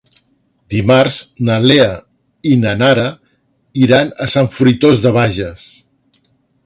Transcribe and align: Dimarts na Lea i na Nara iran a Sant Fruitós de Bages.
Dimarts 0.75 1.17
na 1.49 1.57
Lea 1.65 1.89
i 2.53 2.55
na 2.63 2.73
Nara 2.79 3.05
iran 3.83 4.11
a 4.27 4.31
Sant 4.35 4.51
Fruitós 4.57 5.05
de 5.05 5.13
Bages. 5.19 5.69